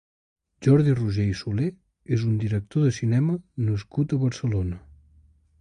Jordi 0.67 0.95
Roigé 0.99 1.25
i 1.33 1.35
Solé 1.41 1.67
és 2.19 2.25
un 2.29 2.33
director 2.45 2.87
de 2.89 2.97
cinema 3.01 3.39
nascut 3.69 4.17
a 4.19 4.23
Barcelona. 4.25 4.85